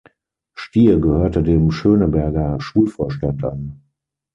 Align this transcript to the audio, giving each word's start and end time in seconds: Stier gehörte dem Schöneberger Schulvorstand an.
Stier 0.55 0.97
gehörte 0.99 1.43
dem 1.43 1.69
Schöneberger 1.69 2.59
Schulvorstand 2.59 3.43
an. 3.43 3.83